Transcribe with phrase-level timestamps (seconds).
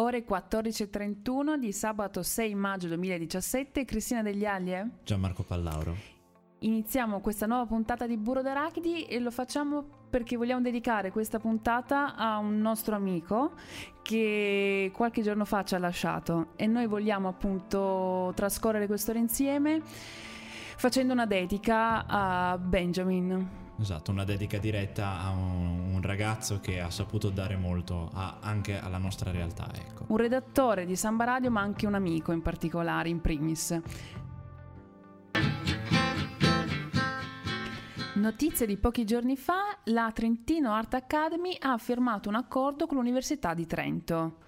[0.00, 4.98] Ore 14.31 di sabato 6 maggio 2017, Cristina Degli Aglie.
[5.02, 5.96] Gianmarco Pallauro.
[6.60, 12.14] Iniziamo questa nuova puntata di Burro d'Arachidi e lo facciamo perché vogliamo dedicare questa puntata
[12.14, 13.54] a un nostro amico
[14.02, 21.12] che qualche giorno fa ci ha lasciato e noi vogliamo appunto trascorrere quest'ora insieme facendo
[21.12, 23.67] una dedica a Benjamin.
[23.80, 28.78] Esatto, una dedica diretta a un, un ragazzo che ha saputo dare molto a, anche
[28.78, 29.70] alla nostra realtà.
[29.72, 30.04] Ecco.
[30.08, 33.80] Un redattore di Samba Radio, ma anche un amico in particolare, in primis.
[38.14, 43.54] Notizie di pochi giorni fa, la Trentino Art Academy ha firmato un accordo con l'Università
[43.54, 44.38] di Trento.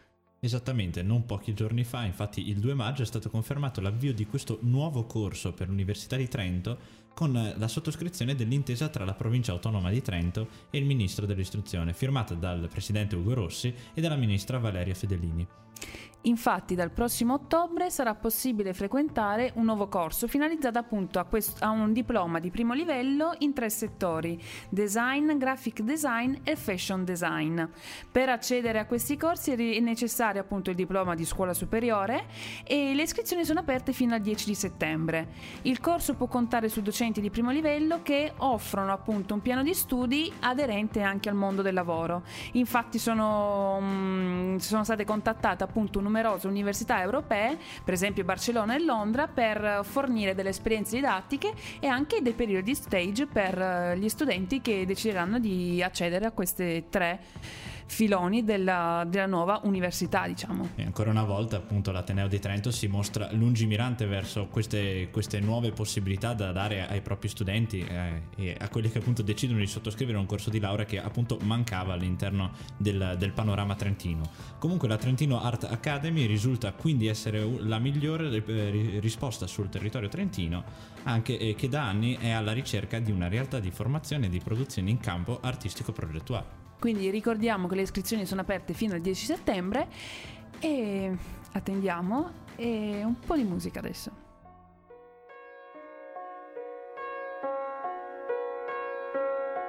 [0.40, 4.58] Esattamente, non pochi giorni fa, infatti il 2 maggio è stato confermato l'avvio di questo
[4.62, 6.78] nuovo corso per l'Università di Trento
[7.20, 12.32] con la sottoscrizione dell'intesa tra la provincia autonoma di Trento e il ministro dell'istruzione, firmata
[12.32, 15.46] dal presidente Ugo Rossi e dalla ministra Valeria Fedelini.
[16.24, 21.70] Infatti dal prossimo ottobre sarà possibile frequentare un nuovo corso finalizzato appunto a, questo, a,
[21.70, 27.62] un diploma di primo livello in tre settori, design, graphic design e fashion design.
[28.12, 32.26] Per accedere a questi corsi è necessario appunto il diploma di scuola superiore
[32.66, 35.28] e le iscrizioni sono aperte fino al 10 di settembre.
[35.62, 39.74] Il corso può contare su docenti di primo livello che offrono appunto un piano di
[39.74, 42.22] studi aderente anche al mondo del lavoro.
[42.52, 49.26] Infatti sono, mh, sono state contattate appunto numerose università europee, per esempio Barcellona e Londra,
[49.26, 54.86] per fornire delle esperienze didattiche e anche dei periodi stage per eh, gli studenti che
[54.86, 57.20] decideranno di accedere a queste tre
[57.90, 60.70] filoni della, della, nuova università, diciamo.
[60.76, 65.72] E ancora una volta, appunto, l'Ateneo di Trento si mostra lungimirante verso queste, queste nuove
[65.72, 70.16] possibilità da dare ai propri studenti eh, e a quelli che appunto decidono di sottoscrivere
[70.16, 74.22] un corso di laurea che appunto mancava all'interno del, del panorama trentino.
[74.58, 80.62] Comunque la Trentino Art Academy risulta quindi essere la migliore eh, risposta sul territorio trentino,
[81.02, 84.38] anche eh, che da anni è alla ricerca di una realtà di formazione e di
[84.38, 86.59] produzione in campo artistico-progettuale.
[86.80, 89.86] Quindi ricordiamo che le iscrizioni sono aperte fino al 10 settembre
[90.58, 91.14] e
[91.52, 94.29] attendiamo e un po' di musica adesso.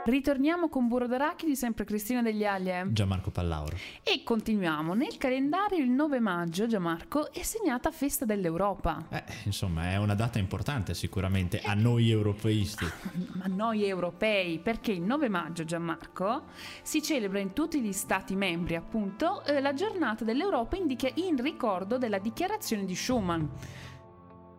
[0.04, 2.88] Ritorniamo con Burro d'Arachidi, sempre Cristina degli Aglie.
[2.92, 3.76] Gianmarco Pallauro.
[4.02, 4.96] E continuiamo.
[4.96, 9.06] Nel calendario il 9 maggio, Gianmarco, è segnata Festa dell'Europa.
[9.10, 12.84] Eh, insomma, è una data importante sicuramente a noi europeisti.
[13.34, 16.46] Ma noi europei, perché il 9 maggio, Gianmarco,
[16.82, 22.18] si celebra in tutti gli stati membri, appunto, eh, la giornata dell'Europa in ricordo della
[22.18, 23.50] dichiarazione di Schuman.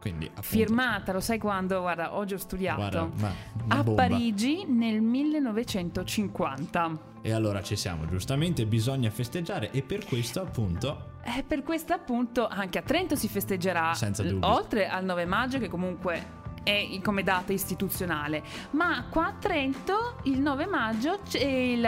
[0.03, 1.81] Quindi, appunto, firmata, lo sai quando?
[1.81, 3.35] Guarda, oggi ho studiato guarda,
[3.69, 4.03] a bomba.
[4.09, 6.99] Parigi nel 1950.
[7.23, 12.49] E allora ci siamo, giustamente bisogna festeggiare e per questo appunto e per questo appunto
[12.49, 14.49] anche a Trento si festeggerà Senza dubbio.
[14.49, 20.41] oltre al 9 maggio che comunque è come data istituzionale, ma qua a Trento il
[20.41, 21.81] 9 maggio c'è il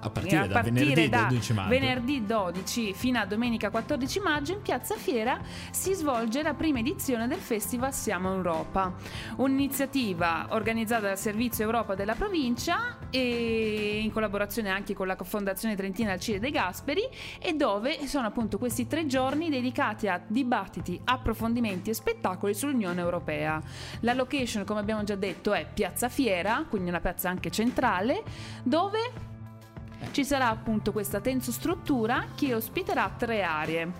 [0.00, 1.68] a partire, a da venerdì da 12 maggio.
[1.68, 5.40] Venerdì 12 fino a domenica 14 maggio in Piazza Fiera
[5.70, 8.94] si svolge la prima edizione del Festival Siamo Europa,
[9.36, 16.12] un'iniziativa organizzata dal Servizio Europa della provincia e in collaborazione anche con la Fondazione Trentina
[16.12, 17.02] Alcide De Gasperi
[17.40, 23.60] e dove sono appunto questi tre giorni dedicati a dibattiti, approfondimenti e spettacoli sull'Unione Europea.
[24.00, 28.22] La location, come abbiamo già detto, è Piazza Fiera, quindi una piazza anche centrale,
[28.62, 29.34] dove
[30.12, 33.92] ci sarà appunto questa tensostruttura che ospiterà tre aree.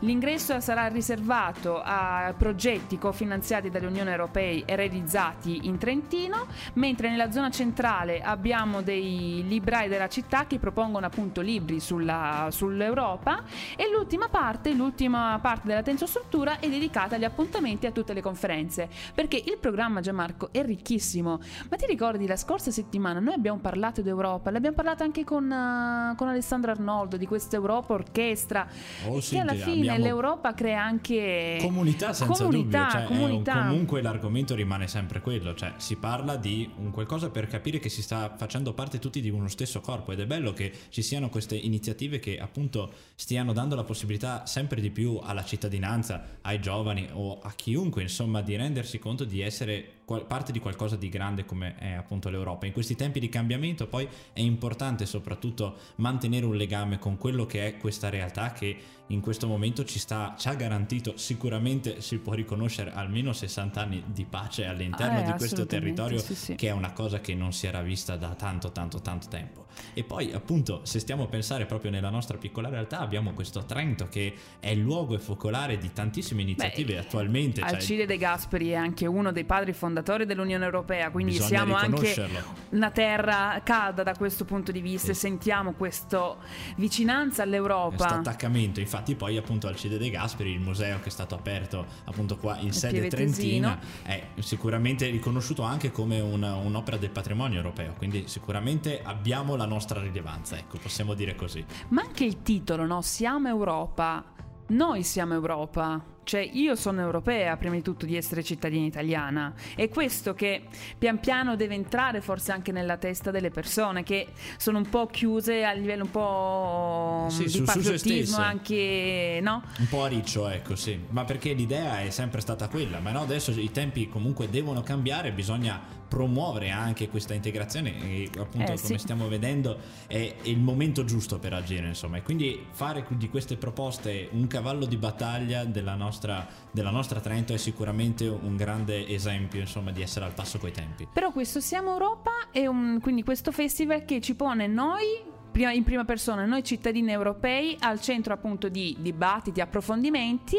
[0.00, 7.50] L'ingresso sarà riservato a progetti cofinanziati dall'Unione Europea e realizzati in Trentino, mentre nella zona
[7.50, 13.42] centrale abbiamo dei librai della città che propongono appunto libri sulla, sull'Europa
[13.76, 18.22] e l'ultima parte, l'ultima parte della tensostruttura è dedicata agli appuntamenti e a tutte le
[18.22, 21.40] conferenze, perché il programma Gianmarco è ricchissimo.
[21.68, 26.14] Ma ti ricordi la scorsa settimana noi abbiamo parlato d'Europa, l'abbiamo parlato anche con, uh,
[26.14, 28.64] con Alessandro Arnoldo di questa Europa orchestra,
[29.08, 33.62] oh, che alla fine l'Europa crea anche comunità senza comunità, dubbio, cioè, comunità.
[33.62, 38.02] comunque l'argomento rimane sempre quello, cioè si parla di un qualcosa per capire che si
[38.02, 41.56] sta facendo parte tutti di uno stesso corpo ed è bello che ci siano queste
[41.56, 47.38] iniziative che appunto stiano dando la possibilità sempre di più alla cittadinanza, ai giovani o
[47.40, 51.92] a chiunque insomma di rendersi conto di essere parte di qualcosa di grande come è
[51.92, 52.66] appunto l'Europa.
[52.66, 57.66] In questi tempi di cambiamento poi è importante soprattutto mantenere un legame con quello che
[57.66, 58.76] è questa realtà che
[59.08, 64.02] in questo momento ci, sta, ci ha garantito sicuramente si può riconoscere almeno 60 anni
[64.06, 66.54] di pace all'interno Eh, di questo territorio sì, sì.
[66.56, 69.66] che è una cosa che non si era vista da tanto tanto tanto tempo.
[69.94, 74.08] E poi appunto se stiamo a pensare proprio nella nostra piccola realtà abbiamo questo Trento
[74.08, 77.60] che è il luogo e focolare di tantissime iniziative Beh, attualmente.
[77.60, 81.74] cioè, Alcide De Gasperi è anche uno dei padri fondatori dell'Unione Europea, quindi Bisogna siamo
[81.74, 82.57] anche.
[82.70, 85.20] Una terra calda da questo punto di vista e Sì.
[85.20, 86.36] sentiamo questa
[86.76, 88.06] vicinanza questo all'Europa.
[88.08, 92.58] attaccamento infatti poi appunto Alcide De Gasperi il museo che è stato aperto appunto qua
[92.58, 99.00] in sede trentina è sicuramente riconosciuto anche come una- un'opera del patrimonio europeo quindi sicuramente
[99.02, 103.00] abbiamo la nostra rilevanza ecco possiamo dire così Ma anche il titolo, no?
[103.02, 104.36] Siamo Europa.
[104.70, 106.16] Noi siamo Europa.
[106.24, 109.54] Cioè, io sono europea prima di tutto di essere cittadina italiana.
[109.74, 110.64] È questo che
[110.98, 114.26] pian piano deve entrare forse anche nella testa delle persone che
[114.58, 118.40] sono un po' chiuse a livello un po' Sì, di su- su patriottismo, stesse.
[118.42, 119.62] anche, no?
[119.78, 121.00] Un po' a riccio, ecco, sì.
[121.08, 122.98] Ma perché l'idea è sempre stata quella.
[122.98, 128.72] Ma no, adesso i tempi comunque devono cambiare, bisogna promuovere anche questa integrazione e appunto
[128.72, 128.98] Eh, come sì.
[128.98, 132.16] stiamo vedendo è il momento giusto per agire, insomma.
[132.16, 137.52] E quindi fare di queste proposte un cavallo di battaglia della nostra, della nostra Trento
[137.52, 141.06] è sicuramente un grande esempio, insomma, di essere al passo coi tempi.
[141.12, 146.04] Però questo Siamo Europa è un, quindi questo festival che ci pone noi in prima
[146.04, 150.56] persona, noi cittadini europei, al centro appunto di dibattiti, approfondimenti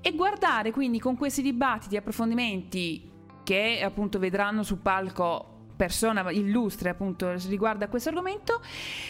[0.00, 3.10] e guardare quindi con questi dibattiti, approfondimenti
[3.44, 5.52] che appunto vedranno sul palco
[5.82, 8.60] persone illustri appunto riguardo a questo argomento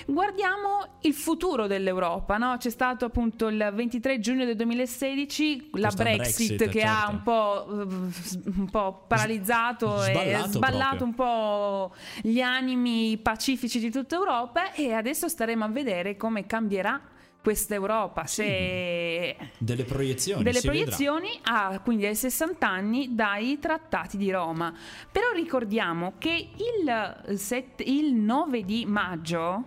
[0.07, 2.57] guardiamo il futuro dell'Europa no?
[2.57, 7.13] c'è stato appunto il 23 giugno del 2016 la Brexit, Brexit, che ha certo.
[7.13, 11.07] un po', eh, un po' paralizzato e Sballato sballato proprio.
[11.07, 17.01] un po' gli animi pacifici di tutta Europa e adesso staremo a vedere come cambierà
[17.43, 20.45] questa Europa se Delle proiezioni.
[20.45, 24.73] delle proiezioni a quindi ai 60 anni dai trattati di Roma.
[25.11, 29.65] Però ricordiamo che il, set- il 9 di maggio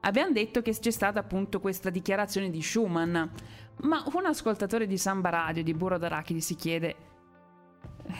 [0.00, 3.30] abbiamo detto che c'è stata appunto questa dichiarazione di Schuman.
[3.82, 6.96] Ma un ascoltatore di Samba Radio di Burro d'Arachidi si chiede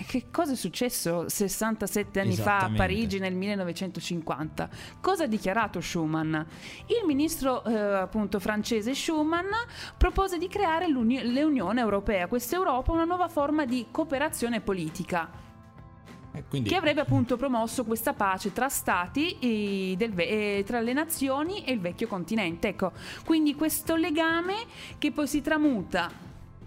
[0.06, 2.70] che cosa è successo 67 anni fa a.
[2.74, 4.68] Parigi nel 1950?
[5.00, 6.46] Cosa ha dichiarato Schuman?
[6.86, 9.46] Il ministro eh, appunto francese Schuman
[9.96, 15.30] propose di creare l'Uni- l'Unione Europea, questa Europa, una nuova forma di cooperazione politica
[16.32, 21.64] Eh, quindi, che avrebbe appunto promosso questa pace tra stati ve- e tra le nazioni
[21.64, 22.68] e il vecchio continente.
[22.68, 22.92] Ecco,
[23.24, 24.54] quindi questo legame
[24.98, 26.25] che poi si tramuta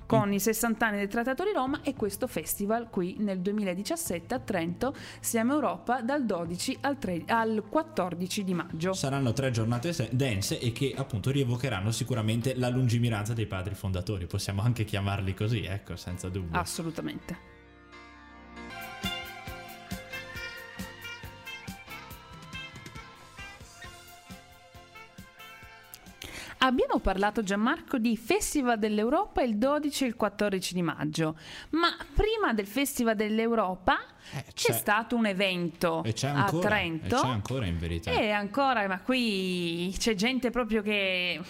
[0.09, 4.39] con i 60 anni del Trattato di Roma e questo festival qui nel 2017 a
[4.39, 8.93] Trento, Siamo Europa, dal 12 al, tre- al 14 di maggio.
[8.93, 14.25] Saranno tre giornate se- dense e che appunto rievocheranno sicuramente la lungimiranza dei padri fondatori.
[14.25, 16.59] Possiamo anche chiamarli così, ecco, senza dubbio.
[16.59, 17.58] Assolutamente.
[26.69, 31.35] Abbiamo parlato Gianmarco di Festival dell'Europa il 12 e il 14 di maggio,
[31.71, 33.97] ma prima del Festival dell'Europa
[34.33, 37.15] Eh, c'è, stato un evento e c'è a ancora, Trento.
[37.15, 38.11] E c'è ancora in verità.
[38.11, 41.41] E ancora, ma qui c'è gente proprio che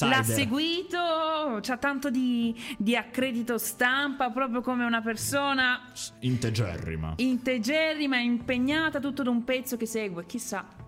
[0.00, 5.90] l'ha seguito, c'ha tanto di, di accredito stampa, proprio come una persona
[6.20, 7.14] Integerrima.
[7.16, 10.86] integerrima, impegnata, tutto d'un pezzo che segue, chissà.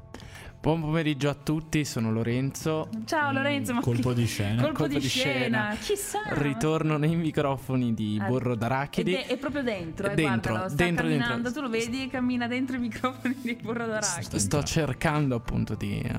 [0.63, 2.91] Buon pomeriggio a tutti, sono Lorenzo.
[3.07, 4.61] Ciao Lorenzo, ma colpo chi- di scena.
[4.61, 5.33] Colpo, Colpo di, di scena.
[5.71, 5.77] scena.
[5.81, 6.19] chissà.
[6.33, 9.13] Ritorno nei microfoni di Ah, Borro Ed d'Arachidi.
[9.15, 11.53] è, è proprio dentro, eh, Dentro, guardalo, sta dentro, camminando, dentro.
[11.53, 14.39] tu lo vedi, cammina dentro i microfoni di Burro d'Arachidi.
[14.39, 16.13] Sto cercando appunto di eh,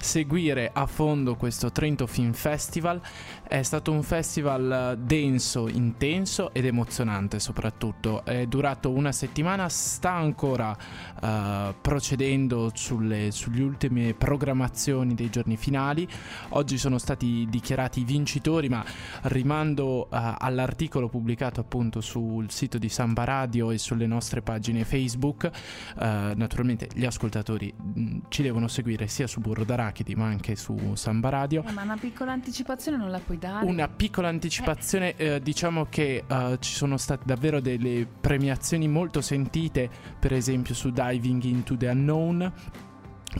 [0.00, 3.00] seguire a fondo questo Trento Film Festival.
[3.46, 8.24] È stato un festival eh, denso, intenso ed emozionante soprattutto.
[8.24, 10.76] È durato una settimana, sta ancora
[11.22, 16.08] eh, procedendo sulle, sulle ultime programmazioni dei giorni finali.
[16.50, 18.84] Oggi sono stati dichiarati i vincitori, ma
[19.22, 25.44] rimando eh, all'articolo pubblicato appunto sul sito di Samba Radio e sulle nostre pagine Facebook.
[25.44, 30.94] Eh, naturalmente gli ascoltatori mh, ci devono seguire sia su Burro d'Arachidi ma anche su
[30.94, 31.64] Samba Radio.
[31.66, 33.66] Eh, ma una piccola anticipazione non la puoi dare?
[33.66, 39.90] Una piccola anticipazione, eh, diciamo che eh, ci sono state davvero delle premiazioni molto sentite,
[40.18, 42.52] per esempio su Diving into the Unknown,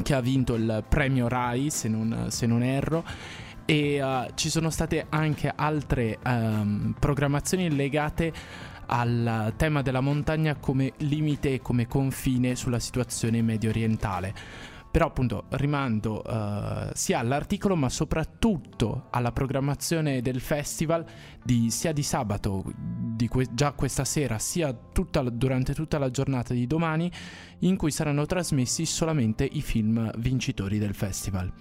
[0.02, 3.04] che ha vinto il premio Rai, se non, se non erro.
[3.66, 8.32] E eh, ci sono state anche altre ehm, programmazioni legate
[8.86, 14.34] al tema della montagna come limite e come confine sulla situazione medio orientale.
[14.94, 21.04] Però appunto rimando uh, sia all'articolo ma soprattutto alla programmazione del festival
[21.42, 26.54] di, sia di sabato, di que- già questa sera, sia tutta, durante tutta la giornata
[26.54, 27.10] di domani
[27.60, 31.52] in cui saranno trasmessi solamente i film vincitori del festival.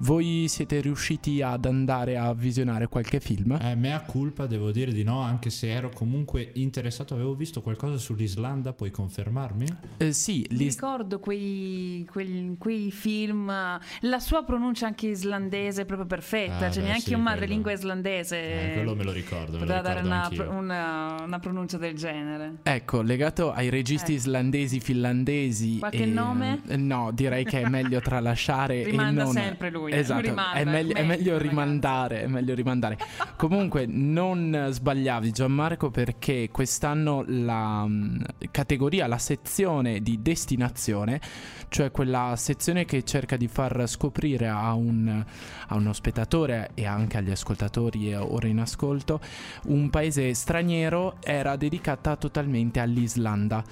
[0.00, 3.58] Voi siete riusciti ad andare a visionare qualche film?
[3.60, 7.14] Eh, mea culpa, devo dire di no, anche se ero comunque interessato.
[7.14, 9.66] Avevo visto qualcosa sull'Islanda, puoi confermarmi?
[9.96, 16.06] Eh, sì, Mi ricordo quei, quei, quei, film, la sua pronuncia anche islandese è proprio
[16.06, 18.70] perfetta, ah, cioè beh, neanche sì, un madrelingua islandese.
[18.70, 19.58] Eh, quello me lo ricordo.
[19.58, 22.58] Poteva dare una, una, una, pronuncia del genere.
[22.62, 24.16] Ecco, legato ai registi eh.
[24.16, 25.78] islandesi, finlandesi.
[25.80, 26.62] Qualche e, nome?
[26.68, 28.84] Eh, no, direi che è meglio tralasciare.
[28.88, 29.32] Rimanda e non...
[29.32, 29.98] sempre lui lui.
[29.98, 32.98] Esatto, rimanda, è, meglio, è meglio rimandare, è meglio rimandare.
[33.36, 41.20] Comunque non sbagliavi Gianmarco perché quest'anno la um, categoria, la sezione di destinazione,
[41.68, 45.24] cioè quella sezione che cerca di far scoprire a, un,
[45.68, 49.20] a uno spettatore e anche agli ascoltatori ora in ascolto
[49.66, 53.64] un paese straniero, era dedicata totalmente all'Islanda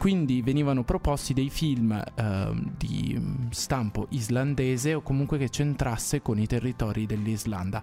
[0.00, 6.46] quindi venivano proposti dei film eh, di stampo islandese o comunque che centrasse con i
[6.46, 7.82] territori dell'Islanda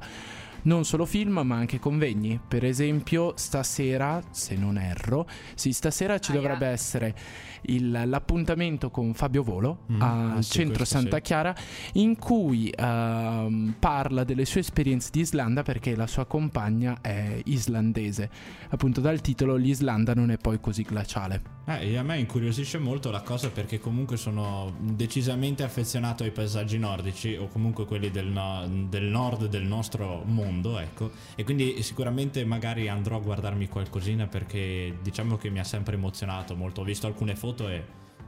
[0.64, 2.40] non solo film ma anche convegni.
[2.46, 6.74] Per esempio stasera, se non erro, sì, stasera ci ah, dovrebbe yeah.
[6.74, 7.16] essere
[7.62, 11.22] il, l'appuntamento con Fabio Volo mm, al ah, sì, centro Santa sì.
[11.22, 11.56] Chiara
[11.94, 18.30] in cui uh, parla delle sue esperienze di Islanda perché la sua compagna è islandese.
[18.70, 21.57] Appunto dal titolo l'Islanda non è poi così glaciale.
[21.70, 27.36] Eh, a me incuriosisce molto la cosa perché comunque sono decisamente affezionato ai paesaggi nordici
[27.36, 31.12] o comunque quelli del, no- del nord del nostro mondo, ecco.
[31.36, 36.56] E quindi sicuramente magari andrò a guardarmi qualcosina perché diciamo che mi ha sempre emozionato
[36.56, 36.82] molto.
[36.82, 37.84] Ho visto alcune foto e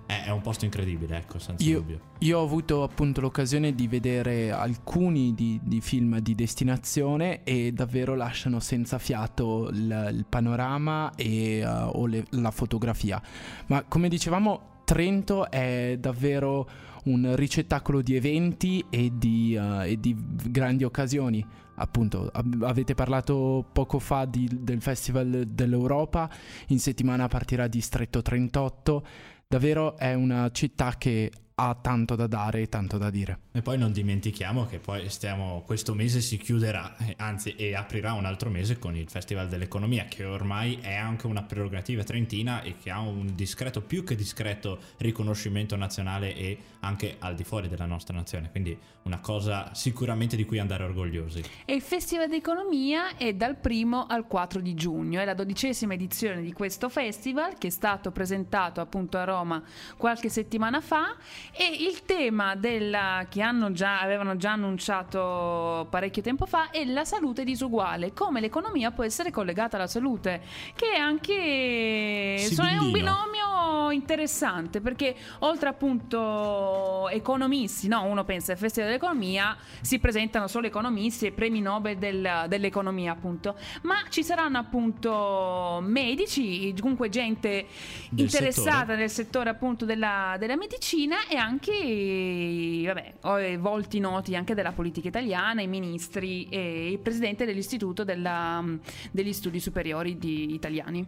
[0.09, 1.99] è un posto incredibile, ecco, senza io, dubbio.
[2.19, 8.15] Io ho avuto appunto l'occasione di vedere alcuni di, di film di destinazione e davvero
[8.15, 13.21] lasciano senza fiato il, il panorama e, uh, o le, la fotografia.
[13.67, 16.67] Ma come dicevamo, Trento è davvero
[17.03, 20.15] un ricettacolo di eventi e di, uh, e di
[20.49, 21.45] grandi occasioni.
[21.75, 26.27] Appunto, ab- avete parlato poco fa di, del Festival dell'Europa,
[26.69, 29.03] in settimana partirà Distretto 38
[29.49, 33.39] davvero è una città che ha tanto da dare e tanto da dire.
[33.51, 38.13] E poi non dimentichiamo che poi stiamo, questo mese si chiuderà, eh, anzi e aprirà
[38.13, 42.77] un altro mese con il Festival dell'Economia che ormai è anche una prerogativa trentina e
[42.77, 47.85] che ha un discreto, più che discreto riconoscimento nazionale e anche al di fuori della
[47.85, 51.43] nostra nazione, quindi una cosa sicuramente di cui andare orgogliosi.
[51.65, 56.41] E il Festival dell'Economia è dal primo al 4 di giugno, è la dodicesima edizione
[56.41, 59.61] di questo festival che è stato presentato appunto a Roma
[59.97, 61.17] qualche settimana fa
[61.51, 67.43] e il tema della, che già, avevano già annunciato parecchio tempo fa è la salute
[67.43, 70.41] disuguale, come l'economia può essere collegata alla salute,
[70.75, 72.35] che è anche
[72.69, 78.03] è un binomio interessante perché oltre appunto economisti, no?
[78.03, 83.55] uno pensa al Festival dell'Economia, si presentano solo economisti e premi Nobel del, dell'economia appunto,
[83.83, 87.67] ma ci saranno appunto medici, comunque gente
[88.09, 88.97] del interessata settore.
[88.97, 92.83] nel settore appunto della, della medicina e anche
[93.21, 98.63] vabbè, volti noti anche della politica italiana, i ministri e il presidente dell'Istituto della,
[99.11, 101.07] degli Studi Superiori di, italiani.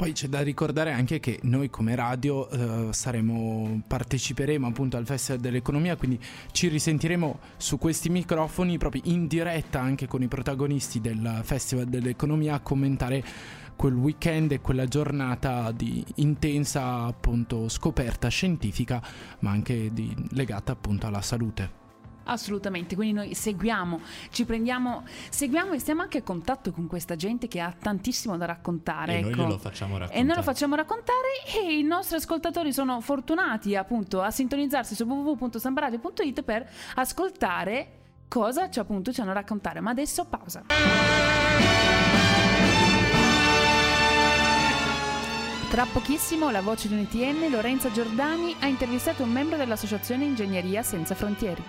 [0.00, 5.42] Poi c'è da ricordare anche che noi come radio eh, saremo, parteciperemo appunto al Festival
[5.42, 6.18] dell'Economia, quindi
[6.52, 12.54] ci risentiremo su questi microfoni proprio in diretta anche con i protagonisti del Festival dell'Economia
[12.54, 13.22] a commentare
[13.80, 19.00] quel weekend e quella giornata di intensa appunto scoperta scientifica,
[19.38, 21.78] ma anche di, legata appunto alla salute.
[22.24, 27.48] Assolutamente, quindi noi seguiamo, ci prendiamo, seguiamo e stiamo anche a contatto con questa gente
[27.48, 29.14] che ha tantissimo da raccontare.
[29.14, 29.36] E ecco.
[29.36, 30.20] noi lo facciamo raccontare.
[30.20, 35.04] E noi lo facciamo raccontare e i nostri ascoltatori sono fortunati appunto a sintonizzarsi su
[35.04, 37.92] www.sambaradio.it per ascoltare
[38.28, 39.80] cosa ci, appunto, ci hanno a raccontare.
[39.80, 40.64] Ma adesso pausa.
[45.70, 51.14] Tra pochissimo la voce di UNITN, Lorenza Giordani, ha intervistato un membro dell'Associazione Ingegneria Senza
[51.14, 51.62] Frontieri.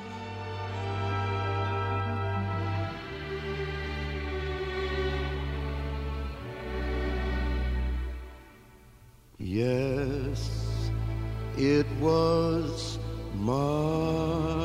[9.37, 10.89] Yes,
[11.57, 12.97] it was
[13.35, 14.60] my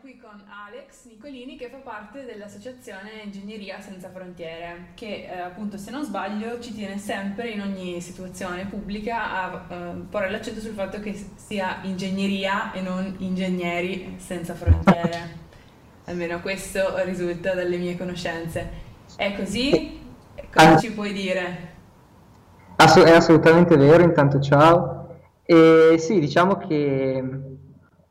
[0.00, 5.90] qui con Alex Nicolini che fa parte dell'associazione Ingegneria Senza Frontiere, che eh, appunto se
[5.90, 9.74] non sbaglio ci tiene sempre in ogni situazione pubblica a eh,
[10.08, 15.42] porre l'accento sul fatto che sia ingegneria e non ingegneri senza frontiere.
[16.04, 18.70] Almeno questo risulta dalle mie conoscenze.
[19.16, 19.98] È così?
[20.54, 21.72] Cosa ci puoi dire?
[22.76, 25.16] Ass- è assolutamente vero, intanto ciao.
[25.44, 27.53] E sì, diciamo che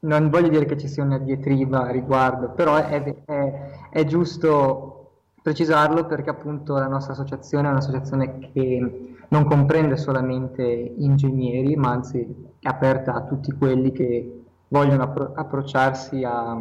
[0.04, 5.22] non voglio dire che ci sia una diatriba a riguardo, però è, è, è, giusto
[5.42, 12.20] precisarlo perché appunto la nostra associazione è un'associazione che non comprende solamente ingegneri, ma anzi
[12.60, 16.52] è aperta a tutti quelli che vogliono appro- approcciarsi a,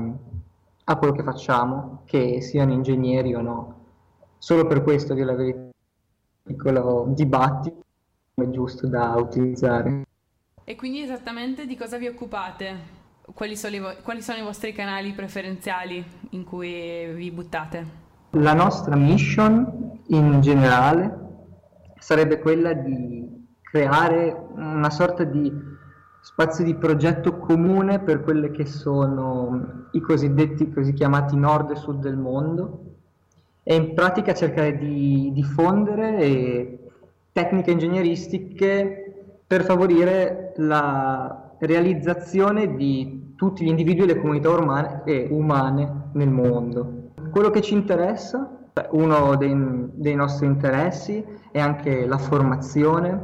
[0.85, 3.75] a, quello che facciamo, che siano ingegneri o no.
[4.39, 5.71] Solo per questo, di la verità,
[6.43, 7.81] piccolo dibattito
[8.35, 10.05] è giusto da utilizzare.
[10.65, 13.01] E quindi esattamente di cosa vi occupate?
[13.35, 18.01] Quali sono, vo- quali sono i vostri canali preferenziali in cui vi buttate?
[18.31, 21.21] La nostra mission in generale
[21.99, 23.29] sarebbe quella di
[23.63, 25.53] creare una sorta di
[26.21, 32.01] spazio di progetto comune per quelle che sono i cosiddetti così chiamati nord e sud
[32.01, 32.81] del mondo
[33.63, 36.79] e in pratica cercare di diffondere
[37.33, 45.27] tecniche ingegneristiche per favorire la realizzazione di tutti gli individui e le comunità umane, eh,
[45.29, 47.11] umane nel mondo.
[47.33, 49.53] Quello che ci interessa, uno dei,
[49.95, 53.21] dei nostri interessi è anche la formazione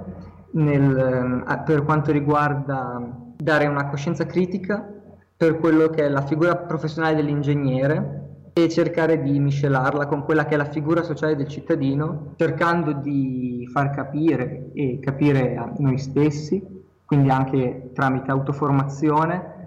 [0.54, 3.00] nel, eh, per quanto riguarda
[3.36, 4.92] dare una coscienza critica
[5.36, 10.54] per quello che è la figura professionale dell'ingegnere e cercare di miscelarla con quella che
[10.54, 16.76] è la figura sociale del cittadino, cercando di far capire e capire a noi stessi
[17.08, 19.57] quindi anche tramite autoformazione,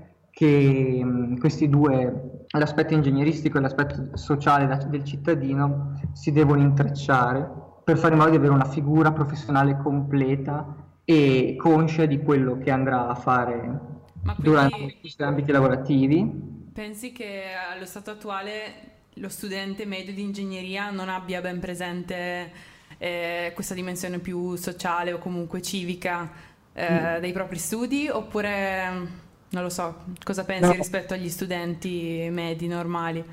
[0.41, 7.48] che mh, questi due, l'aspetto ingegneristico e l'aspetto sociale da, del cittadino, si devono intrecciare
[7.83, 12.71] per fare in modo di avere una figura professionale completa e conscia di quello che
[12.71, 13.79] andrà a fare
[14.38, 16.69] durante i suoi ambiti lavorativi.
[16.74, 18.63] Pensi che allo stato attuale
[19.15, 22.51] lo studente medio di ingegneria non abbia ben presente
[22.98, 26.31] eh, questa dimensione più sociale o comunque civica
[26.74, 29.21] eh, dei propri studi oppure
[29.51, 30.72] non lo so, cosa pensi no.
[30.72, 33.24] rispetto agli studenti medi normali?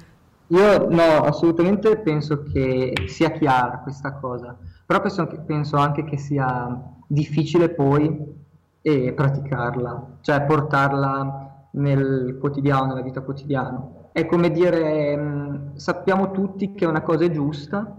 [0.49, 5.01] Io no, assolutamente penso che sia chiara questa cosa, però
[5.47, 8.37] penso, anche che sia difficile poi
[8.81, 14.11] eh, praticarla, cioè portarla nel quotidiano, nella vita quotidiana.
[14.11, 17.95] È come dire, mh, sappiamo tutti che una cosa è giusta,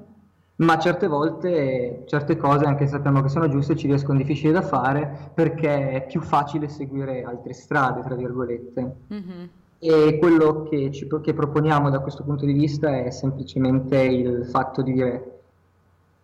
[0.59, 4.61] ma certe volte certe cose, anche se sappiamo che sono giuste, ci riescono difficili da
[4.61, 8.95] fare perché è più facile seguire altre strade, tra virgolette.
[9.13, 9.45] Mm-hmm.
[9.79, 14.81] E quello che, ci, che proponiamo da questo punto di vista è semplicemente il fatto
[14.81, 15.39] di dire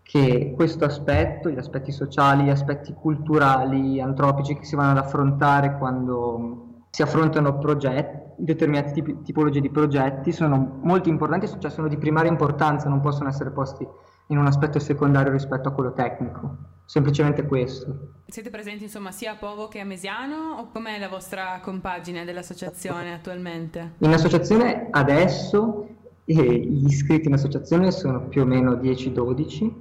[0.02, 5.78] che questo aspetto, gli aspetti sociali, gli aspetti culturali, antropici che si vanno ad affrontare
[5.78, 11.98] quando si affrontano progetti, determinate tipi, tipologie di progetti, sono molto importanti, cioè sono di
[11.98, 13.88] primaria importanza, non possono essere posti
[14.28, 16.74] in un aspetto secondario rispetto a quello tecnico.
[16.86, 18.14] Semplicemente questo.
[18.28, 23.14] Siete presenti insomma sia a Povo che a Mesiano o com'è la vostra compagine dell'associazione
[23.14, 23.94] attualmente?
[24.00, 25.88] In associazione adesso
[26.26, 29.72] eh, gli iscritti in associazione sono più o meno 10-12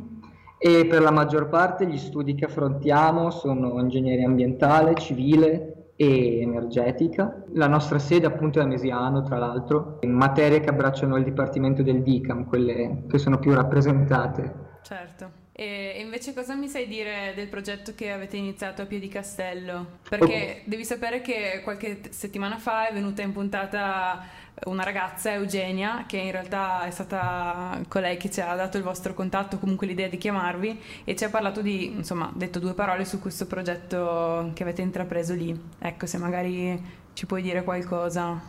[0.59, 7.45] e per la maggior parte gli studi che affrontiamo sono ingegneria ambientale, civile, e energetica.
[7.53, 11.83] La nostra sede appunto è a Mesiano, tra l'altro, in materie che abbracciano il dipartimento
[11.83, 14.55] del DICAM, quelle che sono più rappresentate.
[14.83, 15.44] Certo.
[15.57, 19.87] E invece cosa mi sai dire del progetto che avete iniziato a Piedicastello?
[20.09, 20.63] Perché okay.
[20.65, 24.25] devi sapere che qualche settimana fa è venuta in puntata
[24.65, 29.15] una ragazza, Eugenia, che in realtà è stata colei che ci ha dato il vostro
[29.15, 33.21] contatto, comunque l'idea di chiamarvi e ci ha parlato di, insomma, detto due parole su
[33.21, 35.57] questo progetto che avete intrapreso lì.
[35.79, 38.41] Ecco, se magari ci puoi dire qualcosa.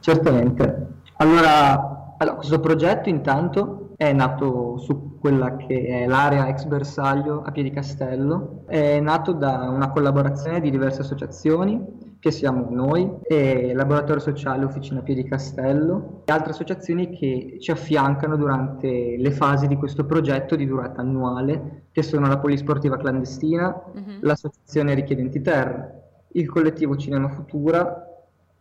[0.00, 0.88] Certamente.
[1.16, 7.50] Allora, allora questo progetto intanto è nato su quella che è l'area ex bersaglio a
[7.50, 14.64] Piedicastello, è nato da una collaborazione di diverse associazioni che siamo noi, e Laboratorio Sociale
[14.64, 20.56] Officina Piedi Castello e altre associazioni che ci affiancano durante le fasi di questo progetto
[20.56, 24.02] di durata annuale, che sono la Polisportiva Clandestina, uh-huh.
[24.20, 25.92] l'Associazione Richiedenti Terra,
[26.28, 28.02] il collettivo Cinema Futura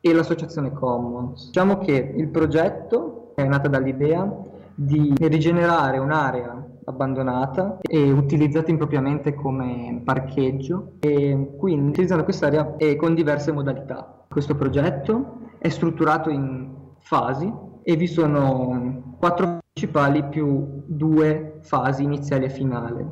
[0.02, 1.46] e l'Associazione Commons.
[1.46, 4.49] Diciamo che il progetto è nato dall'idea
[4.82, 13.14] di rigenerare un'area abbandonata e utilizzata impropriamente come parcheggio e quindi utilizzando quest'area e con
[13.14, 14.24] diverse modalità.
[14.30, 17.52] Questo progetto è strutturato in fasi
[17.84, 23.06] e vi sono quattro principali più due fasi iniziali e finali.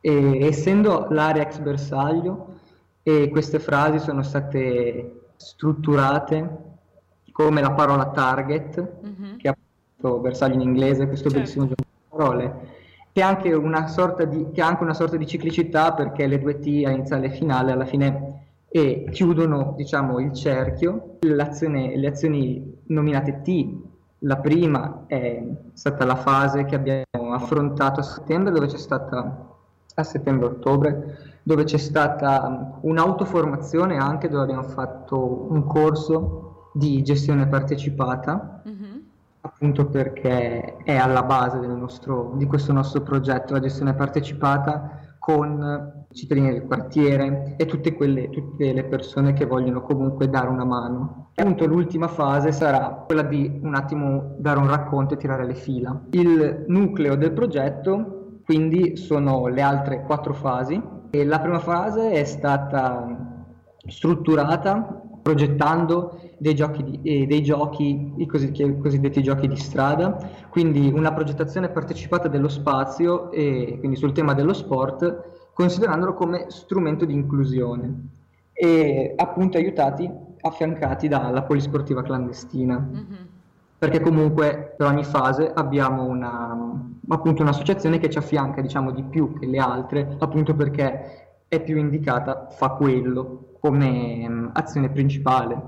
[0.00, 2.56] E, essendo l'area ex bersaglio,
[3.04, 6.58] e queste frasi sono state strutturate
[7.30, 9.36] come la parola target, mm-hmm.
[9.36, 9.48] che
[10.02, 11.38] appunto bersaglio in inglese, questo certo.
[11.38, 12.56] bellissimo gioco di parole,
[13.12, 16.40] che ha, anche una sorta di, che ha anche una sorta di ciclicità perché le
[16.40, 21.18] due T a iniziale e finale alla fine e chiudono diciamo, il cerchio.
[21.20, 23.76] le azioni nominate T,
[24.20, 25.42] la prima è
[25.74, 29.46] stata la fase che abbiamo affrontato a settembre, dove c'è stata
[29.94, 38.62] a settembre-ottobre, dove c'è stata un'autoformazione anche, dove abbiamo fatto un corso di gestione partecipata,
[38.66, 38.81] mm-hmm.
[39.42, 46.14] Appunto perché è alla base nostro, di questo nostro progetto, la gestione partecipata con i
[46.14, 51.30] cittadini del quartiere e tutte, quelle, tutte le persone che vogliono comunque dare una mano.
[51.34, 56.00] Appunto l'ultima fase sarà quella di un attimo dare un racconto e tirare le fila.
[56.10, 62.24] Il nucleo del progetto quindi sono le altre quattro fasi e la prima fase è
[62.24, 63.30] stata
[63.86, 70.18] strutturata progettando dei giochi, di, eh, dei giochi i cosiddetti giochi di strada,
[70.50, 77.04] quindi una progettazione partecipata dello spazio e quindi sul tema dello sport, considerandolo come strumento
[77.04, 78.08] di inclusione
[78.52, 82.78] e appunto aiutati, affiancati dalla polisportiva clandestina.
[82.78, 83.24] Mm-hmm.
[83.78, 86.56] Perché comunque per ogni fase abbiamo una,
[87.08, 91.21] appunto un'associazione che ci affianca diciamo di più che le altre, appunto perché
[91.52, 95.60] è più indicata, fa quello come um, azione principale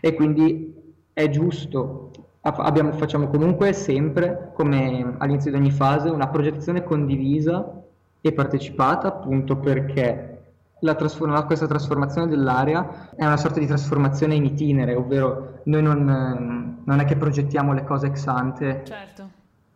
[0.00, 0.74] e quindi
[1.12, 7.80] è giusto, abbiamo, facciamo comunque sempre, come all'inizio di ogni fase, una progettazione condivisa
[8.20, 10.38] e partecipata appunto perché
[10.80, 16.82] la trasform- questa trasformazione dell'area è una sorta di trasformazione in itinere, ovvero noi non,
[16.82, 19.28] non è che progettiamo le cose ex ante, certo.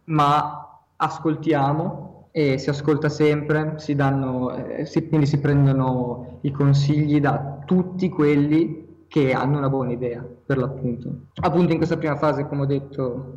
[0.06, 7.20] ma ascoltiamo e si ascolta sempre, si danno, eh, si, quindi si prendono i consigli
[7.20, 11.26] da tutti quelli che hanno una buona idea, per l'appunto.
[11.40, 13.34] Appunto in questa prima fase, come ho detto,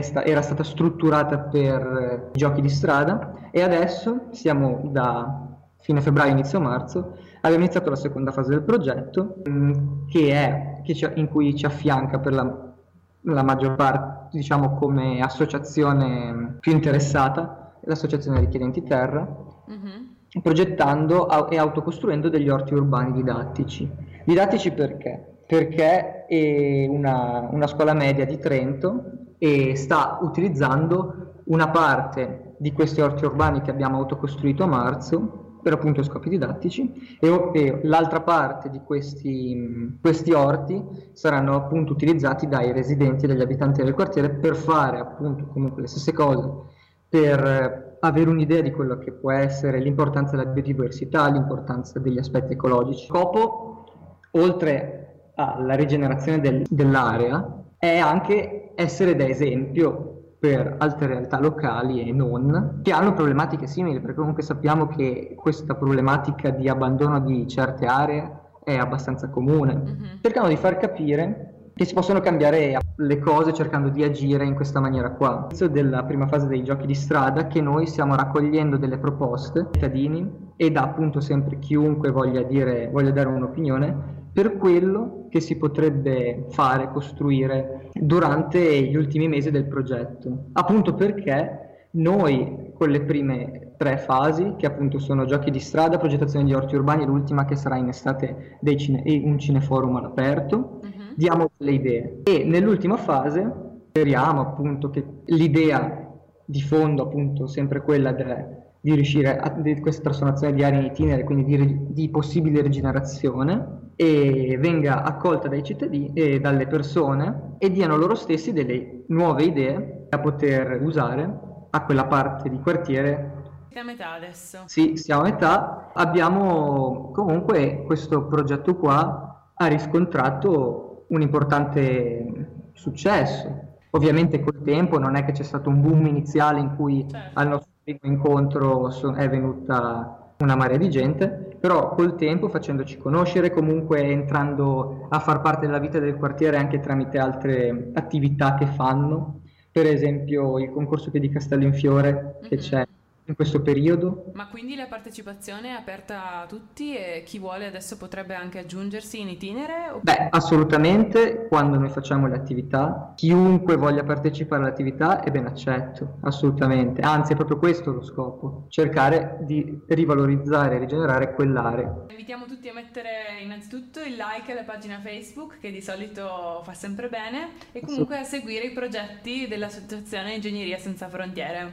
[0.00, 6.32] sta- era stata strutturata per eh, giochi di strada e adesso siamo da fine febbraio,
[6.32, 9.72] inizio marzo, abbiamo iniziato la seconda fase del progetto mh, mm,
[10.08, 12.72] che è, che ci, in cui ci affianca per la,
[13.20, 19.26] la maggior parte, diciamo come associazione più interessata, l'associazione richiedenti terra,
[19.70, 20.40] mm-hmm.
[20.42, 25.38] progettando e autocostruendo degli orti urbani didattici Didattici perché?
[25.46, 29.04] Perché è una, una scuola media di Trento
[29.38, 35.72] e sta utilizzando una parte di questi orti urbani che abbiamo autocostruito a marzo per
[35.72, 42.72] appunto scopi didattici e, e l'altra parte di questi, questi, orti saranno appunto utilizzati dai
[42.72, 46.66] residenti e dagli abitanti del quartiere per fare appunto comunque le stesse cose
[47.08, 53.06] per avere un'idea di quello che può essere l'importanza della biodiversità, l'importanza degli aspetti ecologici.
[53.06, 53.84] Scopo
[54.32, 62.12] oltre alla rigenerazione del, dell'area, è anche essere da esempio per altre realtà locali e
[62.12, 67.86] non, che hanno problematiche simili, perché comunque sappiamo che questa problematica di abbandono di certe
[67.86, 69.74] aree è abbastanza comune.
[69.74, 70.16] Mm-hmm.
[70.22, 74.80] Cercano di far capire che si possono cambiare le cose cercando di agire in questa
[74.80, 75.36] maniera qua.
[75.36, 80.28] All'inizio della prima fase dei giochi di strada che noi stiamo raccogliendo delle proposte cittadini
[80.56, 86.46] e da appunto sempre chiunque voglia, dire, voglia dare un'opinione per quello che si potrebbe
[86.48, 90.46] fare, costruire durante gli ultimi mesi del progetto.
[90.54, 96.44] Appunto perché noi con le prime tre fasi, che appunto sono giochi di strada, progettazione
[96.44, 101.07] di orti urbani, l'ultima che sarà in estate cine- un cineforum all'aperto, uh-huh.
[101.18, 102.20] Diamo le idee.
[102.22, 106.06] E nell'ultima fase speriamo appunto che l'idea
[106.44, 110.84] di fondo, appunto sempre quella de- di riuscire a di questa trasformazione di aree in
[110.84, 117.72] itinere, quindi di, di possibile rigenerazione, e venga accolta dai cittadini e dalle persone e
[117.72, 123.32] diano loro stessi delle nuove idee da poter usare a quella parte di quartiere.
[123.70, 124.58] Siamo a metà adesso.
[124.66, 125.90] Sì, siamo a metà.
[125.94, 133.66] Abbiamo comunque questo progetto qua ha riscontrato un importante successo.
[133.90, 137.38] Ovviamente col tempo non è che c'è stato un boom iniziale in cui certo.
[137.38, 143.50] al nostro primo incontro è venuta una marea di gente, però col tempo facendoci conoscere,
[143.50, 149.40] comunque entrando a far parte della vita del quartiere anche tramite altre attività che fanno,
[149.72, 152.64] per esempio il concorso che di Castello in Fiore che mm-hmm.
[152.64, 152.86] c'è
[153.28, 154.30] in questo periodo.
[154.32, 159.20] Ma quindi la partecipazione è aperta a tutti e chi vuole adesso potrebbe anche aggiungersi
[159.20, 159.90] in itinere?
[159.90, 160.00] O...
[160.02, 167.02] Beh, assolutamente, quando noi facciamo le attività, chiunque voglia partecipare all'attività è ben accetto, assolutamente.
[167.02, 172.06] Anzi, è proprio questo lo scopo, cercare di rivalorizzare e rigenerare quell'area.
[172.08, 173.10] Invitiamo tutti a mettere
[173.42, 178.24] innanzitutto il like alla pagina Facebook, che di solito fa sempre bene, e comunque a
[178.24, 181.72] seguire i progetti dell'Associazione Ingegneria Senza Frontiere.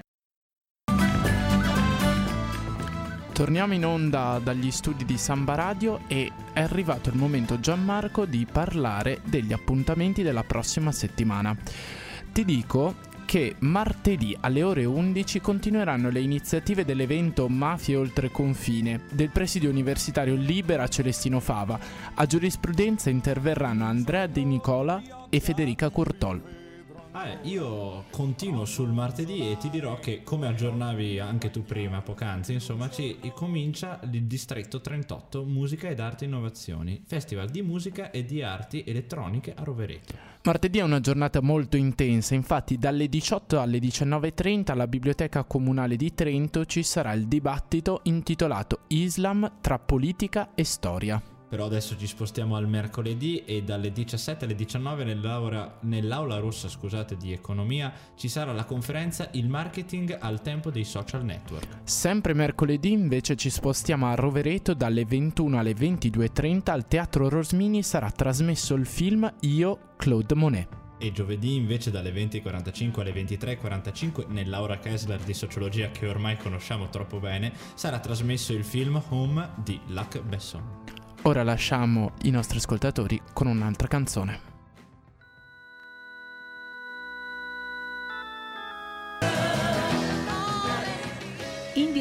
[3.36, 8.48] Torniamo in onda dagli studi di Samba Radio e è arrivato il momento Gianmarco di
[8.50, 11.54] parlare degli appuntamenti della prossima settimana.
[12.32, 12.96] Ti dico
[13.26, 20.36] che martedì alle ore 11 continueranno le iniziative dell'evento Mafie oltre confine del presidio universitario
[20.36, 21.78] Libera Celestino Fava.
[22.14, 26.65] A giurisprudenza interverranno Andrea De Nicola e Federica Curtol.
[27.18, 32.52] Ah, io continuo sul martedì e ti dirò che, come aggiornavi anche tu prima, poc'anzi,
[32.52, 38.44] insomma, ci comincia il distretto 38 Musica ed Arte Innovazioni, festival di musica e di
[38.44, 40.14] arti elettroniche a Rovereto.
[40.44, 46.14] Martedì è una giornata molto intensa, infatti dalle 18 alle 19.30 alla Biblioteca Comunale di
[46.14, 51.35] Trento ci sarà il dibattito intitolato Islam tra politica e storia.
[51.56, 57.16] Però adesso ci spostiamo al mercoledì e dalle 17 alle 19 nell'aula, nell'aula rossa scusate,
[57.16, 61.78] di economia ci sarà la conferenza Il marketing al tempo dei social network.
[61.86, 68.12] Sempre mercoledì invece ci spostiamo a Rovereto dalle 21 alle 22.30 al Teatro Rosmini sarà
[68.12, 70.68] trasmesso il film Io, Claude Monet.
[70.98, 77.22] E giovedì invece dalle 20.45 alle 23.45 nell'Aura Kessler di sociologia che ormai conosciamo troppo
[77.22, 80.95] bene sarà trasmesso il film Home di Luc Besson.
[81.28, 84.55] Ora lasciamo i nostri ascoltatori con un'altra canzone.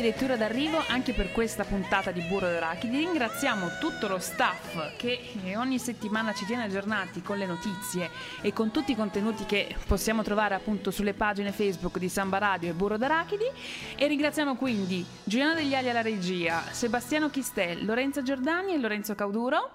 [0.04, 2.98] Dirittura d'arrivo anche per questa puntata di Burro d'Arachidi.
[2.98, 5.18] Ringraziamo tutto lo staff che
[5.56, 8.10] ogni settimana ci tiene aggiornati con le notizie
[8.42, 12.68] e con tutti i contenuti che possiamo trovare appunto sulle pagine Facebook di Samba Radio
[12.68, 13.46] e Burro d'Arachidi.
[13.96, 19.70] E ringraziamo quindi Giuliano Degli Ali alla regia, Sebastiano Chistel, Lorenzo Giordani e Lorenzo Cauduro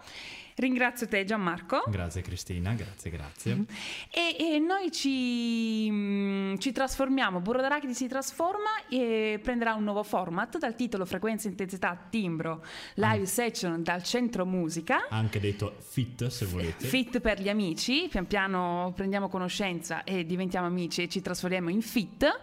[0.59, 1.83] Ringrazio te Gianmarco.
[1.87, 3.53] Grazie Cristina, grazie, grazie.
[3.53, 3.63] Mm-hmm.
[4.11, 10.03] E, e noi ci, mm, ci, trasformiamo, Burro d'Arachidi si trasforma e prenderà un nuovo
[10.03, 12.61] format dal titolo Frequenza, Intensità, Timbro,
[12.95, 13.23] Live mm.
[13.23, 15.07] Session dal Centro Musica.
[15.09, 16.85] Anche detto FIT se volete.
[16.85, 21.81] FIT per gli amici, pian piano prendiamo conoscenza e diventiamo amici e ci trasformiamo in
[21.81, 22.39] FIT.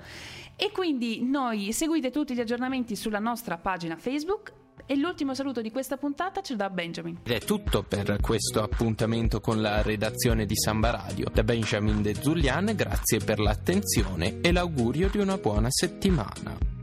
[0.56, 5.70] E quindi noi seguite tutti gli aggiornamenti sulla nostra pagina Facebook e l'ultimo saluto di
[5.70, 7.18] questa puntata ce lo dà Benjamin.
[7.22, 11.28] Ed è tutto per questo appuntamento con la redazione di Samba Radio.
[11.32, 16.74] Da Benjamin De Zulian, grazie per l'attenzione e l'augurio di una buona settimana.